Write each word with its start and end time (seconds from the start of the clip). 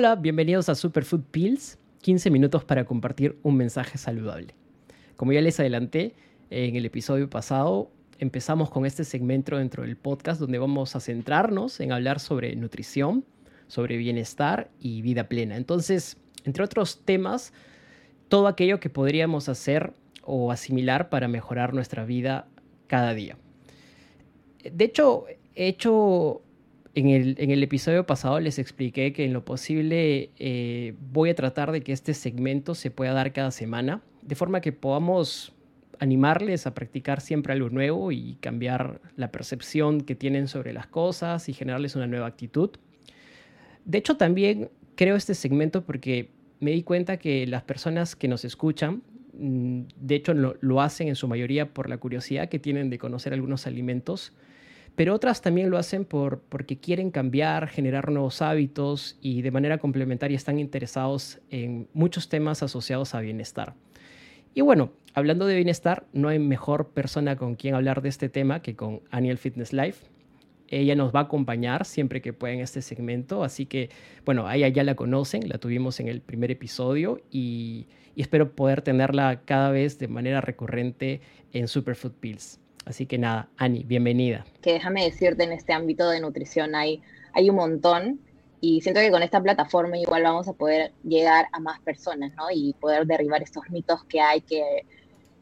Hola, 0.00 0.16
bienvenidos 0.16 0.70
a 0.70 0.74
Superfood 0.74 1.24
Pills, 1.30 1.78
15 2.00 2.30
minutos 2.30 2.64
para 2.64 2.86
compartir 2.86 3.38
un 3.42 3.58
mensaje 3.58 3.98
saludable. 3.98 4.54
Como 5.14 5.34
ya 5.34 5.42
les 5.42 5.60
adelanté 5.60 6.14
en 6.48 6.74
el 6.74 6.86
episodio 6.86 7.28
pasado, 7.28 7.90
empezamos 8.18 8.70
con 8.70 8.86
este 8.86 9.04
segmento 9.04 9.58
dentro 9.58 9.82
del 9.82 9.98
podcast 9.98 10.40
donde 10.40 10.58
vamos 10.58 10.96
a 10.96 11.00
centrarnos 11.00 11.80
en 11.80 11.92
hablar 11.92 12.18
sobre 12.18 12.56
nutrición, 12.56 13.26
sobre 13.68 13.98
bienestar 13.98 14.70
y 14.80 15.02
vida 15.02 15.28
plena. 15.28 15.58
Entonces, 15.58 16.16
entre 16.44 16.64
otros 16.64 17.02
temas, 17.04 17.52
todo 18.28 18.46
aquello 18.46 18.80
que 18.80 18.88
podríamos 18.88 19.50
hacer 19.50 19.92
o 20.22 20.50
asimilar 20.50 21.10
para 21.10 21.28
mejorar 21.28 21.74
nuestra 21.74 22.06
vida 22.06 22.48
cada 22.86 23.12
día. 23.12 23.36
De 24.64 24.82
hecho, 24.82 25.26
he 25.54 25.68
hecho 25.68 26.40
en 26.94 27.08
el, 27.50 27.62
episodio 27.62 28.04
pasado 28.04 28.40
les 28.40 28.58
expliqué 28.58 29.12
que 29.12 29.24
en 29.24 29.32
lo 29.32 29.44
posible 29.44 30.30
eh, 30.38 30.94
voy 31.12 31.30
a 31.30 31.34
tratar 31.34 31.70
de 31.70 31.82
que 31.82 31.92
este 31.92 32.14
segmento 32.14 32.74
se 32.74 32.90
pueda 32.90 33.12
dar 33.12 33.32
cada 33.32 33.52
semana, 33.52 34.02
de 34.22 34.34
forma 34.34 34.60
que 34.60 34.72
podamos 34.72 35.52
animarles 36.00 36.66
a 36.66 36.74
practicar 36.74 37.20
siempre 37.20 37.52
algo 37.52 37.68
nuevo 37.70 38.10
y 38.10 38.36
cambiar 38.40 39.00
la 39.16 39.30
percepción 39.30 40.00
que 40.00 40.16
tienen 40.16 40.48
sobre 40.48 40.72
las 40.72 40.86
cosas 40.86 41.48
y 41.48 41.52
generarles 41.52 41.94
una 41.94 42.06
nueva 42.06 42.26
actitud. 42.26 42.70
De 43.84 43.98
hecho, 43.98 44.16
también 44.16 44.70
creo 44.96 45.14
este 45.14 45.34
segmento 45.34 45.84
porque 45.84 46.30
me 46.58 46.72
di 46.72 46.82
cuenta 46.82 47.18
que 47.18 47.46
las 47.46 47.62
personas 47.62 48.16
que 48.16 48.28
nos 48.28 48.44
escuchan, 48.44 49.02
mm, 49.38 49.82
de 50.00 50.14
hecho 50.16 50.34
lo, 50.34 50.56
lo 50.60 50.80
hacen 50.80 51.06
en 51.08 51.14
su 51.14 51.28
mayoría 51.28 51.72
por 51.72 51.88
la 51.88 51.98
curiosidad 51.98 52.48
que 52.48 52.58
tienen 52.58 52.90
de 52.90 52.98
conocer 52.98 53.32
algunos 53.32 53.66
alimentos, 53.66 54.32
pero 55.00 55.14
otras 55.14 55.40
también 55.40 55.70
lo 55.70 55.78
hacen 55.78 56.04
por, 56.04 56.42
porque 56.50 56.76
quieren 56.76 57.10
cambiar, 57.10 57.68
generar 57.68 58.10
nuevos 58.10 58.42
hábitos 58.42 59.16
y 59.22 59.40
de 59.40 59.50
manera 59.50 59.78
complementaria 59.78 60.36
están 60.36 60.58
interesados 60.58 61.40
en 61.48 61.88
muchos 61.94 62.28
temas 62.28 62.62
asociados 62.62 63.14
a 63.14 63.20
bienestar. 63.22 63.72
Y 64.52 64.60
bueno, 64.60 64.92
hablando 65.14 65.46
de 65.46 65.56
bienestar, 65.56 66.04
no 66.12 66.28
hay 66.28 66.38
mejor 66.38 66.90
persona 66.90 67.36
con 67.36 67.54
quien 67.54 67.74
hablar 67.76 68.02
de 68.02 68.10
este 68.10 68.28
tema 68.28 68.60
que 68.60 68.76
con 68.76 69.00
Aniel 69.10 69.38
Fitness 69.38 69.72
Life. 69.72 70.04
Ella 70.68 70.94
nos 70.94 71.14
va 71.14 71.20
a 71.20 71.22
acompañar 71.22 71.86
siempre 71.86 72.20
que 72.20 72.34
pueda 72.34 72.52
en 72.52 72.60
este 72.60 72.82
segmento, 72.82 73.42
así 73.42 73.64
que 73.64 73.88
bueno, 74.26 74.48
a 74.48 74.56
ella 74.56 74.68
ya 74.68 74.84
la 74.84 74.96
conocen, 74.96 75.48
la 75.48 75.56
tuvimos 75.56 75.98
en 76.00 76.08
el 76.08 76.20
primer 76.20 76.50
episodio 76.50 77.22
y, 77.30 77.86
y 78.14 78.20
espero 78.20 78.54
poder 78.54 78.82
tenerla 78.82 79.40
cada 79.46 79.70
vez 79.70 79.98
de 79.98 80.08
manera 80.08 80.42
recurrente 80.42 81.22
en 81.54 81.68
Superfood 81.68 82.12
Pills. 82.20 82.60
Así 82.84 83.06
que 83.06 83.18
nada, 83.18 83.48
Ani, 83.56 83.84
bienvenida. 83.84 84.44
Que 84.62 84.72
déjame 84.72 85.04
decirte, 85.04 85.44
en 85.44 85.52
este 85.52 85.72
ámbito 85.72 86.08
de 86.08 86.20
nutrición 86.20 86.74
hay, 86.74 87.02
hay 87.32 87.50
un 87.50 87.56
montón 87.56 88.20
y 88.60 88.80
siento 88.80 89.00
que 89.00 89.10
con 89.10 89.22
esta 89.22 89.42
plataforma 89.42 89.98
igual 89.98 90.22
vamos 90.22 90.48
a 90.48 90.52
poder 90.52 90.92
llegar 91.02 91.46
a 91.52 91.60
más 91.60 91.80
personas, 91.80 92.32
¿no? 92.36 92.50
Y 92.52 92.74
poder 92.80 93.06
derribar 93.06 93.42
estos 93.42 93.68
mitos 93.70 94.04
que 94.04 94.20
hay 94.20 94.40
que, 94.40 94.62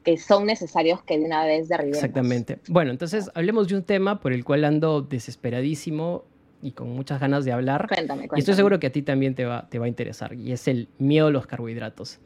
que 0.04 0.16
son 0.18 0.46
necesarios 0.46 1.02
que 1.02 1.18
de 1.18 1.24
una 1.24 1.44
vez 1.44 1.68
derribemos. 1.68 1.98
Exactamente. 1.98 2.58
Bueno, 2.68 2.90
entonces 2.90 3.30
hablemos 3.34 3.68
de 3.68 3.76
un 3.76 3.82
tema 3.82 4.20
por 4.20 4.32
el 4.32 4.44
cual 4.44 4.64
ando 4.64 5.02
desesperadísimo 5.02 6.24
y 6.62 6.72
con 6.72 6.90
muchas 6.90 7.20
ganas 7.20 7.44
de 7.44 7.52
hablar. 7.52 7.86
Cuéntame, 7.88 8.20
cuéntame. 8.22 8.38
Y 8.38 8.40
estoy 8.40 8.54
seguro 8.54 8.80
que 8.80 8.88
a 8.88 8.92
ti 8.92 9.02
también 9.02 9.34
te 9.34 9.44
va, 9.44 9.68
te 9.68 9.78
va 9.78 9.86
a 9.86 9.88
interesar, 9.88 10.34
y 10.34 10.52
es 10.52 10.66
el 10.66 10.88
miedo 10.98 11.28
a 11.28 11.30
los 11.30 11.46
carbohidratos 11.46 12.18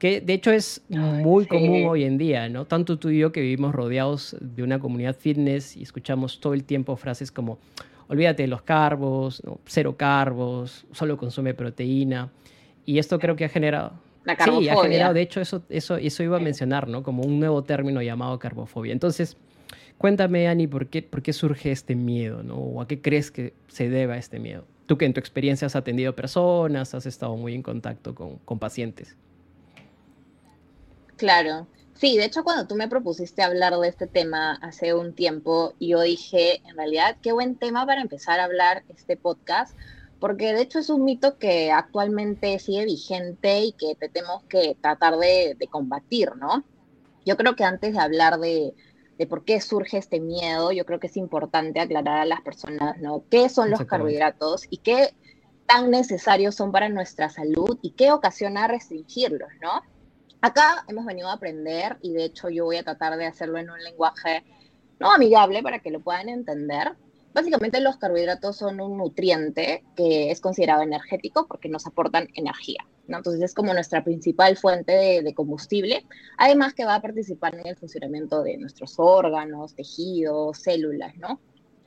que 0.00 0.22
de 0.22 0.32
hecho 0.32 0.50
es 0.50 0.82
muy 0.88 1.44
común 1.44 1.84
hoy 1.86 2.04
en 2.04 2.16
día, 2.16 2.48
¿no? 2.48 2.64
Tanto 2.64 2.98
tú 2.98 3.10
y 3.10 3.18
yo 3.18 3.32
que 3.32 3.42
vivimos 3.42 3.74
rodeados 3.74 4.34
de 4.40 4.62
una 4.62 4.78
comunidad 4.80 5.14
fitness 5.14 5.76
y 5.76 5.82
escuchamos 5.82 6.40
todo 6.40 6.54
el 6.54 6.64
tiempo 6.64 6.96
frases 6.96 7.30
como, 7.30 7.58
olvídate 8.08 8.44
de 8.44 8.48
los 8.48 8.62
carbos, 8.62 9.42
cero 9.66 9.96
carbos, 9.98 10.86
solo 10.92 11.18
consume 11.18 11.52
proteína. 11.52 12.30
Y 12.86 12.98
esto 12.98 13.18
creo 13.18 13.36
que 13.36 13.44
ha 13.44 13.50
generado... 13.50 13.92
La 14.24 14.36
carbofobia. 14.36 14.72
Sí, 14.72 14.78
ha 14.78 14.82
generado, 14.82 15.12
de 15.12 15.20
hecho, 15.20 15.38
eso, 15.42 15.62
eso, 15.68 15.96
eso 15.96 16.22
iba 16.22 16.38
a 16.38 16.40
mencionar, 16.40 16.88
¿no? 16.88 17.02
Como 17.02 17.22
un 17.22 17.38
nuevo 17.38 17.62
término 17.62 18.00
llamado 18.00 18.38
carbofobia. 18.38 18.92
Entonces, 18.92 19.36
cuéntame, 19.98 20.48
Ani, 20.48 20.66
¿por 20.66 20.86
qué, 20.86 21.02
por 21.02 21.20
qué 21.20 21.34
surge 21.34 21.72
este 21.72 21.94
miedo, 21.94 22.42
¿no? 22.42 22.54
¿O 22.54 22.80
a 22.80 22.88
qué 22.88 23.02
crees 23.02 23.30
que 23.30 23.52
se 23.68 23.90
deba 23.90 24.16
este 24.16 24.38
miedo? 24.38 24.64
Tú 24.86 24.96
que 24.96 25.04
en 25.04 25.12
tu 25.12 25.20
experiencia 25.20 25.66
has 25.66 25.76
atendido 25.76 26.16
personas, 26.16 26.94
has 26.94 27.04
estado 27.04 27.36
muy 27.36 27.54
en 27.54 27.62
contacto 27.62 28.14
con, 28.14 28.38
con 28.38 28.58
pacientes. 28.58 29.18
Claro. 31.20 31.66
Sí, 31.92 32.16
de 32.16 32.24
hecho 32.24 32.44
cuando 32.44 32.66
tú 32.66 32.76
me 32.76 32.88
propusiste 32.88 33.42
hablar 33.42 33.76
de 33.76 33.88
este 33.88 34.06
tema 34.06 34.54
hace 34.62 34.94
un 34.94 35.14
tiempo, 35.14 35.74
yo 35.78 36.00
dije, 36.00 36.62
en 36.66 36.74
realidad, 36.78 37.18
qué 37.20 37.32
buen 37.32 37.56
tema 37.56 37.84
para 37.84 38.00
empezar 38.00 38.40
a 38.40 38.44
hablar 38.44 38.84
este 38.88 39.18
podcast, 39.18 39.76
porque 40.18 40.54
de 40.54 40.62
hecho 40.62 40.78
es 40.78 40.88
un 40.88 41.04
mito 41.04 41.36
que 41.36 41.72
actualmente 41.72 42.58
sigue 42.58 42.86
vigente 42.86 43.64
y 43.64 43.72
que 43.72 43.96
tenemos 44.08 44.44
que 44.44 44.78
tratar 44.80 45.18
de, 45.18 45.58
combatir, 45.70 46.34
¿no? 46.36 46.64
Yo 47.26 47.36
creo 47.36 47.54
que 47.54 47.64
antes 47.64 47.92
de 47.92 48.00
hablar 48.00 48.40
de, 48.40 48.72
por 49.28 49.44
qué 49.44 49.60
surge 49.60 49.98
este 49.98 50.20
miedo, 50.20 50.72
yo 50.72 50.86
creo 50.86 51.00
que 51.00 51.08
es 51.08 51.18
importante 51.18 51.80
aclarar 51.80 52.20
a 52.20 52.24
las 52.24 52.40
personas, 52.40 52.96
¿no? 52.96 53.24
¿Qué 53.30 53.50
son 53.50 53.68
los 53.68 53.84
carbohidratos 53.84 54.64
y 54.70 54.78
qué 54.78 55.10
tan 55.66 55.90
necesarios 55.90 56.54
son 56.54 56.72
para 56.72 56.88
nuestra 56.88 57.28
salud 57.28 57.78
y 57.82 57.90
qué 57.90 58.10
ocasiona 58.10 58.66
restringirlos, 58.68 59.50
¿no? 59.60 59.82
Acá 60.42 60.84
hemos 60.88 61.04
venido 61.04 61.28
a 61.28 61.34
aprender 61.34 61.98
y 62.00 62.12
de 62.12 62.24
hecho 62.24 62.48
yo 62.48 62.64
voy 62.64 62.76
a 62.76 62.82
tratar 62.82 63.16
de 63.18 63.26
hacerlo 63.26 63.58
en 63.58 63.70
un 63.70 63.82
lenguaje 63.82 64.42
no 64.98 65.12
amigable 65.12 65.62
para 65.62 65.80
que 65.80 65.90
lo 65.90 66.00
puedan 66.00 66.28
entender. 66.28 66.96
Básicamente 67.34 67.80
los 67.80 67.98
carbohidratos 67.98 68.56
son 68.56 68.80
un 68.80 68.96
nutriente 68.96 69.84
que 69.94 70.30
es 70.30 70.40
considerado 70.40 70.82
energético 70.82 71.46
porque 71.46 71.68
nos 71.68 71.86
aportan 71.86 72.28
energía. 72.34 72.86
¿no? 73.06 73.18
Entonces 73.18 73.42
es 73.42 73.54
como 73.54 73.74
nuestra 73.74 74.02
principal 74.02 74.56
fuente 74.56 75.22
de, 75.22 75.34
combustible, 75.34 76.06
además 76.38 76.72
que 76.74 76.86
va 76.86 76.94
a 76.94 77.02
participar 77.02 77.54
en 77.56 77.66
el 77.66 77.76
funcionamiento 77.76 78.42
de 78.42 78.56
nuestros 78.56 78.94
órganos, 78.98 79.74
tejidos, 79.74 80.58
células, 80.58 81.16
¿no? 81.16 81.40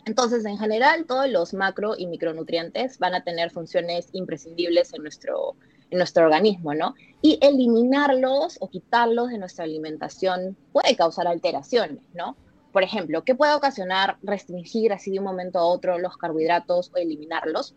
Entonces, 0.06 0.44
en 0.44 0.58
general, 0.58 1.06
todos 1.06 1.30
los 1.30 1.54
macro 1.54 1.94
y 1.98 2.08
micronutrientes 2.08 3.00
van 3.00 3.16
a 3.16 3.24
tener 3.24 3.52
funciones 3.52 4.10
imprescindibles 4.12 4.94
en 4.94 5.02
nuestro, 5.02 5.56
en 5.94 6.00
nuestro 6.00 6.26
organismo, 6.26 6.74
¿no? 6.74 6.96
Y 7.22 7.38
eliminarlos 7.42 8.58
o 8.60 8.70
quitarlos 8.70 9.30
de 9.30 9.38
nuestra 9.38 9.64
alimentación 9.64 10.58
puede 10.72 10.96
causar 10.96 11.28
alteraciones, 11.28 12.02
¿no? 12.14 12.36
Por 12.72 12.82
ejemplo, 12.82 13.24
¿qué 13.24 13.36
puede 13.36 13.54
ocasionar 13.54 14.18
restringir 14.24 14.92
así 14.92 15.12
de 15.12 15.20
un 15.20 15.26
momento 15.26 15.60
a 15.60 15.66
otro 15.66 16.00
los 16.00 16.18
carbohidratos 16.18 16.92
o 16.94 16.98
eliminarlos? 16.98 17.76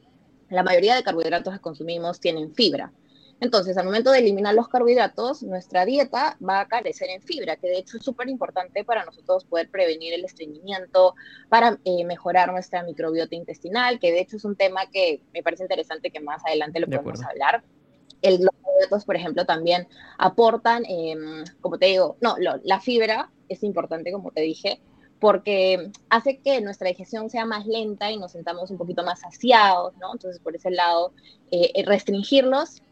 La 0.49 0.63
mayoría 0.63 0.95
de 0.95 1.03
carbohidratos 1.03 1.53
que 1.53 1.61
consumimos 1.61 2.19
tienen 2.19 2.55
fibra. 2.55 2.91
Entonces, 3.39 3.77
al 3.77 3.85
momento 3.85 4.13
de 4.13 4.21
eliminar 4.21 4.55
los 4.55 4.69
carbohidratos, 4.69 5.43
nuestra 5.43 5.85
dieta 5.85 6.39
va 6.41 6.61
a 6.61 6.69
carecer 6.69 7.11
en 7.11 7.21
fibra, 7.21 7.57
que 7.57 7.67
de 7.67 7.77
hecho 7.77 7.99
es 7.99 8.03
súper 8.03 8.31
importante 8.31 8.83
para 8.83 9.05
nosotros 9.05 9.45
poder 9.45 9.69
prevenir 9.71 10.15
el 10.15 10.25
estreñimiento, 10.25 11.15
para 11.51 11.79
eh, 11.85 12.07
mejorar 12.07 12.51
nuestra 12.51 12.83
microbiota 12.83 13.35
intestinal, 13.35 13.99
que 14.01 14.11
de 14.11 14.21
hecho 14.21 14.39
es 14.39 14.47
un 14.47 14.57
tema 14.57 14.87
que 14.91 15.21
me 15.35 15.43
parece 15.43 15.65
interesante 15.65 16.11
que 16.11 16.21
más 16.21 16.43
adelante 16.47 16.81
lo 16.81 16.87
podemos 16.87 17.23
hablar 17.23 17.63
el, 18.29 18.41
los 18.43 18.51
carbohidratos, 18.63 19.05
por 19.05 19.17
ejemplo, 19.17 19.45
también 19.45 19.89
aportan, 20.19 20.85
em, 20.87 21.45
como 21.61 21.79
te 21.79 21.87
digo, 21.87 22.17
no, 22.21 22.37
la 22.39 22.81
fibra 22.81 23.31
es 23.49 23.63
importante, 23.63 24.13
como 24.13 24.31
te 24.31 24.43
dije, 24.43 24.81
porque 25.21 25.91
hace 26.11 26.39
que 26.39 26.61
nuestra 26.61 26.89
digestión 26.89 27.31
sea 27.31 27.47
más 27.47 27.67
lenta 27.67 28.11
y 28.11 28.19
nos 28.19 28.33
sentamos 28.33 28.71
un 28.71 28.79
poquito 28.79 29.03
más 29.03 29.21
saciados, 29.21 29.97
¿no? 29.99 30.13
Entonces, 30.13 30.41
por 30.41 30.55
ese 30.55 30.71
lado, 30.71 31.13
eh, 31.51 31.83
restringirlos 31.87 32.83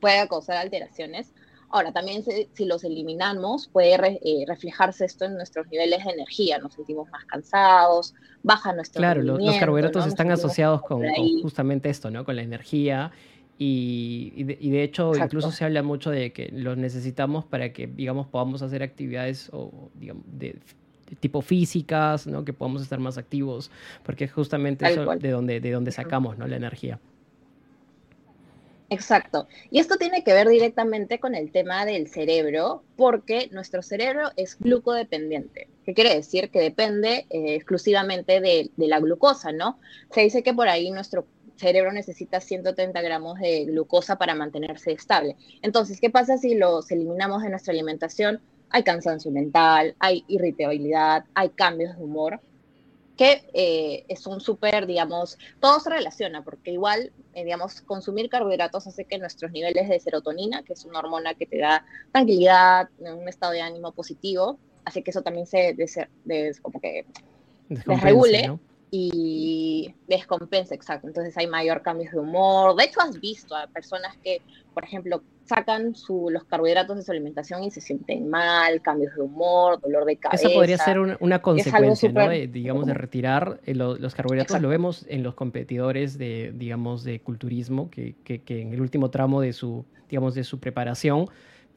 puede 0.00 0.28
causar 0.28 0.56
alteraciones. 0.56 1.32
Ahora, 1.70 1.92
también 1.92 2.22
si, 2.22 2.64
los 2.64 2.82
eliminamos, 2.84 3.68
puede 3.68 3.94
eh, 3.94 4.44
reflejarse 4.46 5.04
esto 5.04 5.26
en 5.26 5.34
nuestros 5.34 5.66
niveles 5.68 6.02
de 6.04 6.12
energía, 6.12 6.58
nos 6.58 6.74
sentimos 6.74 7.10
más 7.10 7.24
cansados, 7.26 8.14
baja 8.42 8.72
nuestro 8.72 9.00
Claro, 9.00 9.22
los, 9.22 9.38
carbohidratos 9.56 10.06
están 10.06 10.30
asociados 10.30 10.80
con, 10.82 11.02
con, 11.02 11.42
justamente 11.42 11.90
esto, 11.90 12.10
¿no? 12.10 12.24
Con 12.24 12.36
la 12.36 12.42
energía 12.42 13.12
y, 13.60 14.44
de, 14.44 14.82
hecho, 14.84 15.12
incluso 15.16 15.50
se 15.50 15.64
habla 15.64 15.82
mucho 15.82 16.10
de 16.10 16.32
que 16.32 16.48
los 16.52 16.76
necesitamos 16.76 17.44
para 17.44 17.72
que, 17.72 17.88
digamos, 17.88 18.28
podamos 18.28 18.62
hacer 18.62 18.84
actividades 18.84 19.50
o, 19.52 19.90
digamos, 19.94 20.22
de, 20.26 20.56
tipo 21.18 21.42
físicas, 21.42 22.28
¿no? 22.28 22.44
Que 22.44 22.52
podamos 22.52 22.82
estar 22.82 23.00
más 23.00 23.18
activos, 23.18 23.72
porque 24.04 24.24
es 24.24 24.32
justamente 24.32 24.86
eso 24.88 25.04
de 25.04 25.30
donde, 25.30 25.60
de 25.60 25.72
donde 25.72 25.90
sacamos, 25.90 26.38
¿no? 26.38 26.46
La 26.46 26.54
energía. 26.54 27.00
Exacto. 28.90 29.48
Y 29.70 29.80
esto 29.80 29.96
tiene 29.96 30.22
que 30.22 30.32
ver 30.32 30.48
directamente 30.48 31.18
con 31.18 31.34
el 31.34 31.50
tema 31.50 31.84
del 31.84 32.08
cerebro, 32.08 32.84
porque 32.96 33.48
nuestro 33.52 33.82
cerebro 33.82 34.30
es 34.36 34.56
glucodependiente. 34.58 35.68
¿Qué 35.84 35.94
quiere 35.94 36.14
decir? 36.14 36.50
Que 36.50 36.60
depende 36.60 37.26
eh, 37.28 37.56
exclusivamente 37.56 38.40
de, 38.40 38.70
de, 38.76 38.86
la 38.86 39.00
glucosa, 39.00 39.52
¿no? 39.52 39.78
Se 40.10 40.22
dice 40.22 40.42
que 40.42 40.54
por 40.54 40.68
ahí 40.68 40.90
nuestro 40.90 41.26
cerebro 41.58 41.92
necesita 41.92 42.40
130 42.40 43.00
gramos 43.02 43.38
de 43.38 43.64
glucosa 43.66 44.16
para 44.16 44.34
mantenerse 44.34 44.92
estable. 44.92 45.36
Entonces, 45.62 46.00
¿qué 46.00 46.10
pasa 46.10 46.38
si 46.38 46.54
los 46.54 46.90
eliminamos 46.90 47.42
de 47.42 47.50
nuestra 47.50 47.72
alimentación? 47.72 48.40
Hay 48.70 48.82
cansancio 48.82 49.30
mental, 49.30 49.94
hay 49.98 50.24
irritabilidad, 50.28 51.24
hay 51.34 51.50
cambios 51.50 51.96
de 51.96 52.04
humor. 52.04 52.40
que 53.16 53.42
eh, 53.52 54.04
es 54.06 54.28
un 54.28 54.40
súper, 54.40 54.86
digamos, 54.86 55.38
todo 55.58 55.80
se 55.80 55.90
relaciona, 55.90 56.44
porque 56.44 56.70
igual, 56.70 57.10
eh, 57.34 57.42
digamos, 57.42 57.80
consumir 57.80 58.28
carbohidratos 58.30 58.86
hace 58.86 59.06
que 59.06 59.18
nuestros 59.18 59.50
niveles 59.50 59.88
de 59.88 59.98
serotonina, 59.98 60.62
que 60.62 60.74
es 60.74 60.84
una 60.84 61.00
hormona 61.00 61.34
que 61.34 61.44
te 61.44 61.58
da 61.58 61.84
tranquilidad, 62.12 62.88
un 63.00 63.28
estado 63.28 63.54
de 63.54 63.60
ánimo 63.60 63.90
positivo, 63.90 64.56
hace 64.84 65.02
que 65.02 65.10
eso 65.10 65.22
también 65.22 65.46
se, 65.46 65.74
de, 65.74 66.56
como 66.62 66.80
que 66.80 67.06
desregule 67.68 68.56
y 68.90 69.94
descompensa, 70.06 70.74
exacto. 70.74 71.06
Entonces 71.06 71.36
hay 71.36 71.46
mayor 71.46 71.82
cambios 71.82 72.12
de 72.12 72.18
humor. 72.18 72.76
De 72.76 72.84
hecho, 72.84 73.00
has 73.00 73.20
visto 73.20 73.54
a 73.54 73.66
personas 73.66 74.16
que, 74.22 74.40
por 74.74 74.84
ejemplo, 74.84 75.22
sacan 75.44 75.94
su, 75.94 76.28
los 76.30 76.44
carbohidratos 76.44 76.96
de 76.96 77.02
su 77.02 77.10
alimentación 77.10 77.64
y 77.64 77.70
se 77.70 77.80
sienten 77.80 78.28
mal, 78.28 78.82
cambios 78.82 79.14
de 79.14 79.22
humor, 79.22 79.80
dolor 79.80 80.04
de 80.04 80.16
cabeza. 80.16 80.46
Eso 80.46 80.54
podría 80.54 80.78
ser 80.78 80.98
una, 80.98 81.40
consecuencia, 81.40 82.10
¿no? 82.12 82.30
digamos, 82.30 82.86
de 82.86 82.94
retirar 82.94 83.60
eh, 83.64 83.74
los 83.74 84.14
carbohidratos. 84.14 84.60
Lo 84.60 84.68
vemos 84.68 85.06
en 85.08 85.22
los 85.22 85.34
competidores 85.34 86.18
de, 86.18 86.52
digamos, 86.54 87.04
de 87.04 87.20
culturismo, 87.20 87.90
que, 87.90 88.14
que, 88.24 88.42
que 88.42 88.62
en 88.62 88.72
el 88.72 88.80
último 88.80 89.10
tramo 89.10 89.40
de 89.40 89.52
su, 89.52 89.84
digamos, 90.08 90.34
de 90.34 90.44
su 90.44 90.60
preparación 90.60 91.28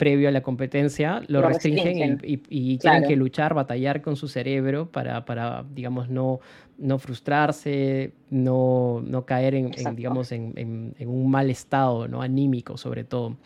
previo 0.02 0.28
a 0.28 0.32
la 0.32 0.42
competencia, 0.42 1.22
lo, 1.28 1.42
restringen, 1.42 2.20
y, 2.24 2.76
tienen 2.78 3.04
que 3.06 3.14
luchar, 3.14 3.54
batallar 3.54 4.02
con 4.02 4.16
su 4.16 4.26
cerebro 4.26 4.90
para, 4.90 5.24
para 5.24 5.64
digamos, 5.72 6.08
no, 6.08 6.40
no 6.76 6.98
frustrarse, 6.98 8.10
no, 8.28 9.00
no 9.06 9.24
caer 9.24 9.54
en, 9.54 9.70
digamos, 9.94 10.32
en, 10.32 10.96
un 10.98 11.30
mal 11.30 11.50
estado, 11.50 12.08
¿no? 12.08 12.20
Anímico, 12.20 12.76
sobre 12.76 13.04
todo. 13.04 13.36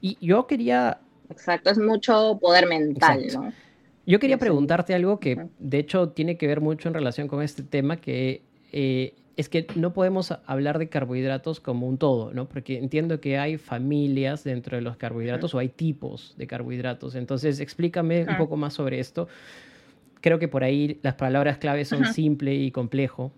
Y 0.00 0.18
yo 0.20 0.48
quería... 0.48 0.98
Exacto, 1.30 1.70
es 1.70 1.78
mucho 1.78 2.36
poder 2.40 2.66
mental, 2.66 3.28
¿no? 3.32 3.52
Yo 4.04 4.18
quería 4.18 4.36
preguntarte 4.36 4.94
algo 4.94 5.20
que, 5.20 5.46
de 5.60 5.78
hecho, 5.78 6.08
tiene 6.08 6.36
que 6.36 6.48
ver 6.48 6.60
mucho 6.60 6.88
en 6.88 6.94
relación 6.94 7.28
con 7.28 7.40
este 7.40 7.62
tema, 7.62 7.98
que 7.98 8.42
eh, 8.72 9.14
es 9.40 9.48
que 9.48 9.66
no 9.74 9.92
podemos 9.94 10.34
hablar 10.46 10.78
de 10.78 10.88
carbohidratos 10.88 11.60
como 11.60 11.88
un 11.88 11.96
todo, 11.96 12.32
¿no? 12.32 12.46
Porque 12.46 12.76
entiendo 12.76 13.20
que 13.20 13.38
hay 13.38 13.56
familias 13.56 14.44
dentro 14.44 14.76
de 14.76 14.82
los 14.82 14.98
carbohidratos 14.98 15.54
o 15.54 15.58
hay 15.58 15.70
tipos 15.70 16.34
de 16.36 16.46
carbohidratos. 16.46 17.14
Entonces, 17.14 17.58
explícame 17.58 18.26
un 18.28 18.36
poco 18.36 18.56
más 18.56 18.74
sobre 18.74 19.00
esto. 19.00 19.28
Creo 20.20 20.38
que 20.38 20.46
por 20.46 20.62
ahí 20.62 21.00
las 21.02 21.14
palabras 21.14 21.56
claves 21.56 21.88
son 21.88 22.04
simple 22.12 22.54
y 22.54 22.70
complejo. 22.70 23.32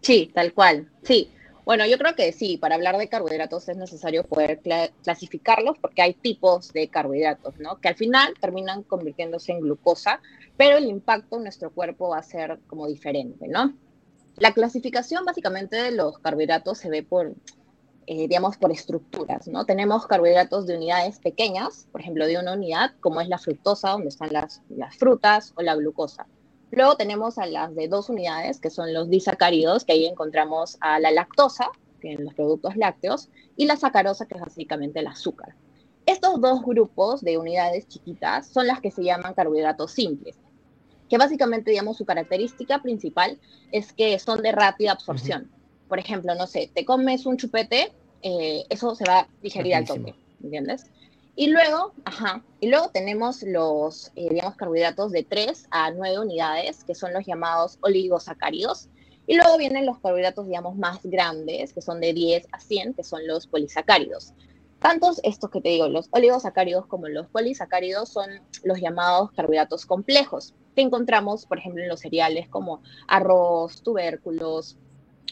Sí, 0.00 0.30
tal 0.32 0.52
cual. 0.52 0.88
Sí. 1.02 1.28
Bueno, 1.64 1.86
yo 1.86 1.98
creo 1.98 2.14
que 2.14 2.32
sí, 2.32 2.56
para 2.56 2.76
hablar 2.76 2.98
de 2.98 3.08
carbohidratos 3.08 3.68
es 3.68 3.76
necesario 3.76 4.24
poder 4.24 4.60
clasificarlos 5.02 5.78
porque 5.78 6.02
hay 6.02 6.14
tipos 6.14 6.72
de 6.72 6.88
carbohidratos, 6.88 7.58
¿no? 7.58 7.80
Que 7.80 7.88
al 7.88 7.94
final 7.96 8.34
terminan 8.40 8.82
convirtiéndose 8.82 9.52
en 9.52 9.60
glucosa, 9.60 10.20
pero 10.56 10.76
el 10.76 10.86
impacto 10.86 11.36
en 11.36 11.44
nuestro 11.44 11.70
cuerpo 11.70 12.10
va 12.10 12.18
a 12.18 12.22
ser 12.22 12.58
como 12.66 12.86
diferente, 12.86 13.46
¿no? 13.48 13.74
La 14.36 14.52
clasificación 14.52 15.24
básicamente 15.24 15.76
de 15.76 15.92
los 15.92 16.18
carbohidratos 16.18 16.78
se 16.78 16.88
ve 16.88 17.02
por, 17.02 17.34
eh, 18.06 18.28
digamos, 18.28 18.56
por 18.56 18.72
estructuras, 18.72 19.46
¿no? 19.46 19.66
Tenemos 19.66 20.06
carbohidratos 20.06 20.66
de 20.66 20.76
unidades 20.76 21.18
pequeñas, 21.18 21.86
por 21.92 22.00
ejemplo, 22.00 22.26
de 22.26 22.38
una 22.38 22.54
unidad, 22.54 22.92
como 23.00 23.20
es 23.20 23.28
la 23.28 23.38
fructosa, 23.38 23.90
donde 23.90 24.08
están 24.08 24.32
las, 24.32 24.62
las 24.70 24.96
frutas, 24.96 25.52
o 25.56 25.62
la 25.62 25.74
glucosa. 25.74 26.26
Luego 26.70 26.96
tenemos 26.96 27.36
a 27.36 27.46
las 27.46 27.74
de 27.74 27.88
dos 27.88 28.08
unidades, 28.08 28.58
que 28.58 28.70
son 28.70 28.94
los 28.94 29.10
disacáridos, 29.10 29.84
que 29.84 29.92
ahí 29.92 30.06
encontramos 30.06 30.78
a 30.80 30.98
la 30.98 31.10
lactosa, 31.10 31.70
que 32.00 32.12
en 32.12 32.24
los 32.24 32.34
productos 32.34 32.76
lácteos, 32.76 33.28
y 33.56 33.66
la 33.66 33.76
sacarosa, 33.76 34.26
que 34.26 34.36
es 34.36 34.40
básicamente 34.40 35.00
el 35.00 35.06
azúcar. 35.06 35.54
Estos 36.06 36.40
dos 36.40 36.62
grupos 36.62 37.20
de 37.20 37.36
unidades 37.36 37.86
chiquitas 37.86 38.48
son 38.48 38.66
las 38.66 38.80
que 38.80 38.90
se 38.90 39.04
llaman 39.04 39.34
carbohidratos 39.34 39.92
simples 39.92 40.36
que 41.12 41.18
básicamente, 41.18 41.70
digamos, 41.70 41.98
su 41.98 42.06
característica 42.06 42.80
principal 42.80 43.38
es 43.70 43.92
que 43.92 44.18
son 44.18 44.40
de 44.40 44.50
rápida 44.50 44.92
absorción. 44.92 45.50
Por 45.86 45.98
ejemplo, 45.98 46.34
no 46.34 46.46
sé, 46.46 46.70
te 46.74 46.86
comes 46.86 47.26
un 47.26 47.36
chupete, 47.36 47.92
eh, 48.22 48.64
eso 48.70 48.94
se 48.94 49.04
va 49.04 49.18
a 49.18 49.28
digerir 49.42 49.74
al 49.74 49.84
toque, 49.84 50.14
¿entiendes? 50.42 50.86
Y 51.36 51.48
luego, 51.48 51.92
ajá, 52.06 52.42
y 52.60 52.70
luego 52.70 52.88
tenemos 52.88 53.42
los, 53.42 54.10
eh, 54.16 54.28
digamos, 54.30 54.56
carbohidratos 54.56 55.12
de 55.12 55.22
3 55.22 55.66
a 55.70 55.90
9 55.90 56.20
unidades, 56.20 56.82
que 56.82 56.94
son 56.94 57.12
los 57.12 57.26
llamados 57.26 57.76
oligosacáridos. 57.82 58.88
Y 59.26 59.36
luego 59.36 59.58
vienen 59.58 59.84
los 59.84 59.98
carbohidratos, 59.98 60.46
digamos, 60.46 60.76
más 60.76 61.00
grandes, 61.02 61.74
que 61.74 61.82
son 61.82 62.00
de 62.00 62.14
10 62.14 62.46
a 62.52 62.58
100, 62.58 62.94
que 62.94 63.04
son 63.04 63.26
los 63.26 63.46
polisacáridos. 63.46 64.32
Tantos 64.78 65.20
estos 65.24 65.50
que 65.50 65.60
te 65.60 65.68
digo, 65.68 65.88
los 65.88 66.08
oligosacáridos 66.10 66.86
como 66.86 67.06
los 67.08 67.26
polisacáridos 67.26 68.08
son 68.08 68.30
los 68.64 68.80
llamados 68.80 69.30
carbohidratos 69.32 69.84
complejos 69.84 70.54
que 70.74 70.82
encontramos, 70.82 71.46
por 71.46 71.58
ejemplo, 71.58 71.82
en 71.82 71.88
los 71.88 72.00
cereales 72.00 72.48
como 72.48 72.82
arroz, 73.06 73.82
tubérculos, 73.82 74.76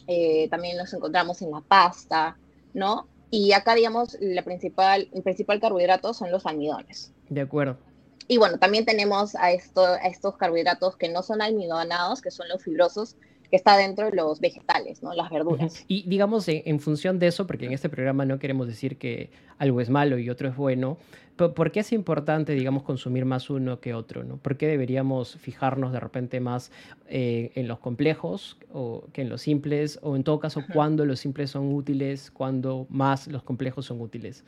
eh, 0.07 0.49
también 0.49 0.79
los 0.79 0.93
encontramos 0.93 1.43
en 1.43 1.51
la 1.51 1.61
pasta, 1.61 2.37
¿no? 2.75 3.07
Y 3.31 3.53
acá, 3.53 3.75
digamos, 3.75 4.17
la 4.21 4.43
principal, 4.43 5.09
el 5.13 5.23
principal 5.23 5.61
carbohidrato 5.61 6.15
son 6.15 6.31
los 6.31 6.47
almidones. 6.47 7.13
De 7.29 7.41
acuerdo. 7.41 7.79
Y 8.27 8.39
bueno, 8.39 8.59
también 8.59 8.85
tenemos 8.85 9.35
a, 9.37 9.53
esto, 9.53 9.85
a 9.85 10.07
estos 10.07 10.37
carbohidratos 10.37 10.97
que 10.97 11.09
no 11.09 11.23
son 11.23 11.43
almidonados, 11.43 12.21
que 12.21 12.31
son 12.31 12.49
los 12.49 12.63
fibrosos, 12.63 13.17
que 13.51 13.57
está 13.57 13.77
dentro 13.77 14.07
de 14.07 14.17
los 14.17 14.41
vegetales, 14.41 15.03
¿no? 15.03 15.13
Las 15.13 15.29
verduras. 15.31 15.85
Y 15.89 16.09
digamos, 16.09 16.47
en, 16.49 16.81
función 16.81 17.19
de 17.19 17.27
eso, 17.27 17.47
porque 17.47 17.67
en 17.67 17.73
este 17.73 17.89
programa 17.89 18.25
no 18.25 18.39
queremos 18.39 18.69
decir 18.69 18.97
que 18.97 19.31
algo 19.59 19.81
es 19.81 19.91
malo 19.91 20.19
y 20.19 20.31
otro 20.31 20.49
es 20.49 20.57
bueno, 20.57 20.99
¿por 21.37 21.73
qué 21.73 21.81
es 21.81 21.93
importante, 21.93 22.53
digamos, 22.53 22.83
consumir 22.83 23.25
más 23.25 23.51
uno 23.51 23.81
que 23.81 23.95
otro, 23.95 24.23
¿no? 24.23 24.37
¿Por 24.37 24.57
qué 24.57 24.67
deberíamos 24.67 25.37
fijarnos 25.37 25.93
de 25.93 26.01
repente 26.01 26.39
más 26.39 26.71
eh, 27.09 27.51
en 27.55 27.67
los 27.67 27.79
complejos 27.79 28.57
o 28.73 29.05
que 29.13 29.23
en 29.23 29.29
los 29.29 29.43
simples? 29.43 29.99
O 30.03 30.17
en 30.17 30.23
todo 30.23 30.39
caso, 30.39 30.63
¿cuándo 30.73 31.05
los 31.05 31.19
simples 31.19 31.51
son 31.51 31.75
útiles? 31.75 32.31
¿Cuándo 32.31 32.87
más 32.89 33.27
los 33.27 33.43
complejos 33.43 33.87
son 33.87 34.01
útiles? 34.01 34.45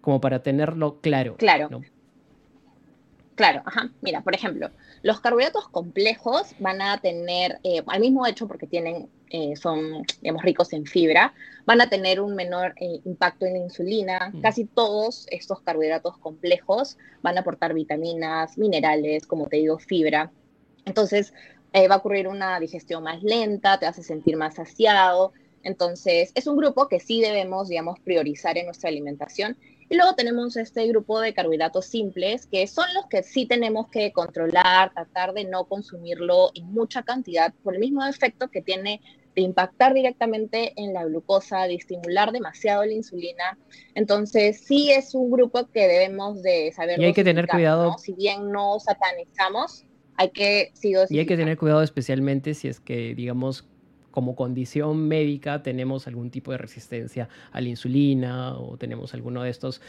Como 0.00 0.20
para 0.20 0.42
tenerlo 0.42 0.98
claro. 1.00 1.36
Claro. 1.36 1.82
Claro, 3.42 3.62
ajá. 3.64 3.90
Mira, 4.02 4.20
por 4.20 4.36
ejemplo, 4.36 4.70
los 5.02 5.20
carbohidratos 5.20 5.68
complejos 5.68 6.54
van 6.60 6.80
a 6.80 6.98
tener, 6.98 7.58
eh, 7.64 7.82
al 7.88 7.98
mismo 7.98 8.24
hecho 8.24 8.46
porque 8.46 8.68
tienen, 8.68 9.08
eh, 9.30 9.56
son, 9.56 10.04
digamos, 10.20 10.44
ricos 10.44 10.72
en 10.72 10.86
fibra, 10.86 11.34
van 11.66 11.80
a 11.80 11.90
tener 11.90 12.20
un 12.20 12.36
menor 12.36 12.72
eh, 12.76 13.00
impacto 13.04 13.44
en 13.44 13.54
la 13.54 13.58
insulina. 13.58 14.30
Mm. 14.32 14.42
Casi 14.42 14.64
todos 14.64 15.26
estos 15.28 15.60
carbohidratos 15.60 16.18
complejos 16.18 16.98
van 17.20 17.36
a 17.36 17.40
aportar 17.40 17.74
vitaminas, 17.74 18.56
minerales, 18.56 19.26
como 19.26 19.48
te 19.48 19.56
digo, 19.56 19.80
fibra. 19.80 20.30
Entonces, 20.84 21.34
va 21.74 21.96
a 21.96 21.98
ocurrir 21.98 22.28
una 22.28 22.60
digestión 22.60 23.02
más 23.02 23.24
lenta, 23.24 23.80
te 23.80 23.86
a 23.86 23.92
sentir 23.92 24.36
más 24.36 24.54
saciado. 24.54 25.32
Entonces, 25.64 26.30
es 26.36 26.46
un 26.46 26.56
grupo 26.56 26.86
que 26.86 27.00
sí 27.00 27.20
debemos, 27.20 27.68
digamos, 27.68 27.98
priorizar 27.98 28.56
en 28.56 28.66
nuestra 28.66 28.88
alimentación 28.88 29.56
y 29.92 29.96
luego 29.96 30.14
tenemos 30.14 30.56
este 30.56 30.86
grupo 30.86 31.20
de 31.20 31.34
carbohidratos 31.34 31.84
simples, 31.84 32.46
que 32.46 32.66
son 32.66 32.86
los 32.94 33.04
que 33.08 33.22
sí 33.22 33.44
tenemos 33.44 33.88
que 33.88 34.10
controlar, 34.10 34.90
tratar 34.94 35.34
de 35.34 35.44
no 35.44 35.64
consumirlo 35.64 36.50
en 36.54 36.64
mucha 36.72 37.02
cantidad, 37.02 37.52
por 37.62 37.74
el 37.74 37.80
mismo 37.80 38.02
efecto 38.06 38.48
que 38.48 38.62
tiene 38.62 39.02
de 39.34 39.42
impactar 39.42 39.92
directamente 39.92 40.72
en 40.76 40.94
la 40.94 41.04
glucosa, 41.04 41.64
de 41.64 41.74
estimular 41.74 42.32
demasiado 42.32 42.86
la 42.86 42.92
insulina. 42.94 43.58
Entonces, 43.94 44.62
sí 44.64 44.90
es 44.90 45.14
un 45.14 45.30
grupo 45.30 45.68
que 45.70 45.86
debemos 45.86 46.42
de 46.42 46.72
saber. 46.72 46.98
Y 46.98 47.04
hay 47.04 47.12
que 47.12 47.22
tener 47.22 47.46
cuidado. 47.46 47.98
Si 47.98 48.14
bien 48.14 48.50
no 48.50 48.80
satanizamos, 48.80 49.84
hay 50.16 50.30
que 50.30 50.72
Y 51.10 51.18
hay 51.18 51.26
que 51.26 51.36
tener 51.36 51.58
cuidado 51.58 51.82
especialmente 51.82 52.54
si 52.54 52.68
es 52.68 52.80
que, 52.80 53.14
digamos, 53.14 53.68
como 54.12 54.36
condición 54.36 55.08
médica 55.08 55.64
tenemos 55.64 56.06
algún 56.06 56.30
tipo 56.30 56.52
de 56.52 56.58
resistencia 56.58 57.28
a 57.50 57.60
la 57.60 57.68
insulina 57.68 58.56
o 58.56 58.76
tenemos 58.76 59.14
alguno 59.14 59.42
de 59.42 59.50
estos 59.50 59.80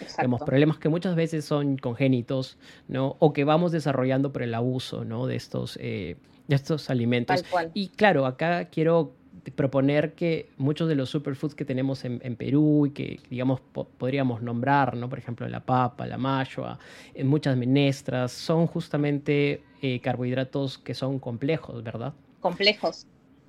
problemas 0.44 0.80
que 0.80 0.90
muchas 0.90 1.16
veces 1.16 1.46
son 1.46 1.78
congénitos, 1.78 2.58
¿no? 2.88 3.18
O 3.20 3.34
que 3.34 3.44
vamos 3.44 3.72
desarrollando 3.72 4.34
por 4.34 4.42
el 4.42 4.56
abuso, 4.56 5.06
¿no? 5.06 5.28
De 5.28 5.36
estos, 5.36 5.78
eh, 5.80 6.16
de 6.48 6.56
estos 6.56 6.90
alimentos. 6.90 7.46
Y 7.76 7.90
claro, 7.90 8.26
acá 8.26 8.66
quiero 8.66 9.14
proponer 9.52 10.14
que 10.14 10.50
muchos 10.58 10.88
de 10.88 10.96
los 10.96 11.10
superfoods 11.10 11.56
que 11.56 11.66
tenemos 11.66 12.06
en, 12.06 12.36
Perú 12.36 12.86
y 12.88 12.92
que, 12.92 13.20
digamos, 13.30 13.60
podríamos 13.98 14.42
nombrar, 14.42 14.96
¿no? 14.96 15.10
Por 15.10 15.20
ejemplo, 15.20 15.48
la 15.48 15.60
papa, 15.60 16.06
la 16.08 16.18
machua, 16.18 16.80
en 17.14 17.28
muchas 17.28 17.58
menestras, 17.58 18.32
son 18.32 18.68
justamente 18.68 19.62
eh, 19.82 20.00
carbohidratos 20.00 20.78
que 20.78 20.94
son 20.94 21.20
complejos, 21.20 21.84
¿verdad? 21.84 22.14
Complejos, 22.40 23.06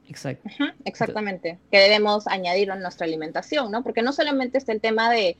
Exacto. 0.09 0.49
exactamente, 0.85 1.59
que 1.71 1.79
debemos 1.79 2.27
añadir 2.27 2.71
a 2.71 2.77
nuestra 2.77 3.07
alimentación, 3.07 3.71
¿no? 3.71 3.83
Porque 3.83 4.03
no 4.03 4.13
solamente 4.13 4.59
es 4.59 4.69
el 4.69 4.81
tema 4.81 5.11
de, 5.11 5.37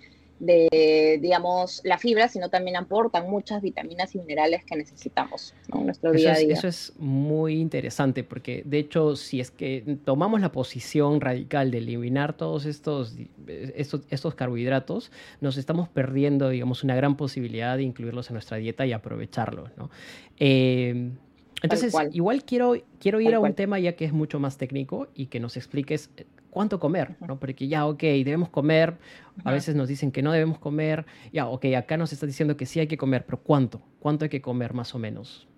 digamos, 1.21 1.81
la 1.85 1.99
fibra, 1.99 2.29
sino 2.29 2.49
también 2.49 2.77
aportan 2.77 3.31
muchas 3.31 3.63
vitaminas 3.63 4.15
y 4.15 4.19
minerales 4.19 4.65
que 4.65 4.77
necesitamos 4.77 5.55
en 5.73 5.87
nuestro 5.87 6.13
día 6.13 6.33
a 6.33 6.39
día. 6.39 6.55
eso 6.55 6.69
es 6.69 6.93
muy 6.99 7.61
interesante, 7.61 8.25
porque 8.25 8.63
de 8.65 8.79
hecho, 8.79 9.17
si 9.17 9.41
es 9.41 9.51
que 9.51 9.99
tomamos 10.05 10.41
la 10.41 10.51
posición 10.51 11.21
radical 11.21 11.71
de 11.71 11.79
eliminar 11.79 12.37
todos 12.37 12.65
estos, 12.65 13.15
estos, 13.47 14.03
estos 14.11 14.35
carbohidratos, 14.35 15.11
nos 15.41 15.57
estamos 15.57 15.89
perdiendo, 15.89 16.49
digamos, 16.49 16.85
una 16.85 16.97
gran 16.97 17.17
posibilidad 17.17 17.77
de 17.77 17.83
incluirlos 17.83 18.31
en 18.31 18.35
nuestra 18.35 18.57
dieta 18.57 18.87
y 18.87 18.93
aprovecharlos, 18.93 19.71
¿no? 19.77 19.91
Eh, 20.39 21.11
Entonces, 21.65 21.95
igual 22.13 22.45
quiero, 22.45 22.77
quiero 23.01 23.21
ir 23.21 23.35
a 23.35 23.41
un 23.41 23.55
tema 23.55 23.79
ya 23.79 23.97
que 23.97 24.05
es 24.05 24.13
mucho 24.13 24.39
más 24.39 24.59
técnico 24.59 25.09
y 25.15 25.27
que 25.27 25.41
nos 25.41 25.57
expliques 25.57 26.11
eh, 26.19 26.27
cuánto 26.51 26.79
comer, 26.79 27.17
¿no? 27.27 27.41
Porque 27.41 27.69
ya, 27.69 27.87
ok, 27.87 28.01
debemos 28.01 28.51
comer, 28.51 28.99
a 29.45 29.51
veces 29.51 29.75
nos 29.75 29.89
dicen 29.89 30.13
que 30.13 30.23
no 30.23 30.31
debemos 30.33 30.59
comer, 30.59 31.07
ya, 31.33 31.49
ok, 31.49 31.65
acá 31.77 31.97
nos 31.97 32.13
está 32.13 32.27
diciendo 32.27 32.59
que 32.59 32.67
sí 32.67 32.81
hay 32.81 32.87
que 32.87 32.99
comer, 32.99 33.25
pero 33.25 33.39
¿cuánto? 33.39 33.81
¿Cuánto 33.99 34.27
hay 34.27 34.29
que 34.29 34.43
comer 34.43 34.75
más 34.75 34.95
o 34.95 34.99
menos? 34.99 35.49